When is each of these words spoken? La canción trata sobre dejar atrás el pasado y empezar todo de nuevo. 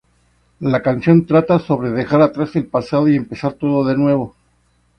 La 0.61 0.81
canción 0.81 1.27
trata 1.27 1.59
sobre 1.59 1.91
dejar 1.91 2.21
atrás 2.23 2.55
el 2.55 2.65
pasado 2.65 3.07
y 3.07 3.15
empezar 3.15 3.53
todo 3.53 3.85
de 3.85 3.95
nuevo. 3.95 4.35